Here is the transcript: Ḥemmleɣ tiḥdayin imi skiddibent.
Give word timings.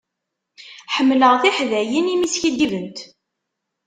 Ḥemmleɣ 0.95 1.33
tiḥdayin 1.41 2.11
imi 2.13 2.27
skiddibent. 2.33 2.97